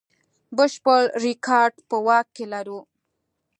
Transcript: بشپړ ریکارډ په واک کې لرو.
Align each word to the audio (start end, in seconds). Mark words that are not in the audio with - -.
بشپړ 0.57 1.01
ریکارډ 1.23 1.75
په 1.89 1.97
واک 2.05 2.27
کې 2.35 2.45
لرو. 2.53 2.79